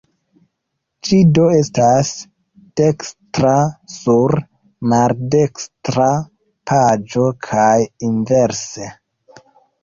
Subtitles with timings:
[1.07, 2.13] Ĝi do estas
[2.81, 3.51] dekstra
[3.97, 4.33] sur
[4.95, 6.09] maldekstra
[6.73, 7.71] paĝo kaj
[8.11, 8.91] inverse.